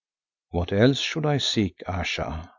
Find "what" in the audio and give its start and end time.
0.49-0.73